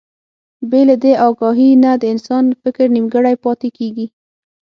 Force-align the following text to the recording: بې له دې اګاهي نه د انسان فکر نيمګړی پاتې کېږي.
بې 0.69 0.81
له 0.89 0.95
دې 1.03 1.13
اګاهي 1.27 1.69
نه 1.83 1.91
د 2.01 2.03
انسان 2.13 2.43
فکر 2.61 2.85
نيمګړی 2.95 3.35
پاتې 3.43 3.69
کېږي. 3.77 4.07